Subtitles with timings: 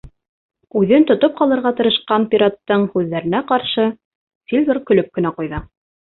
[0.79, 3.85] Үҙен тотоп ҡалырға тырышҡан пираттың һүҙҙәренә ҡаршы
[4.53, 5.61] Сильвер көлөп кенә ҡуйҙы.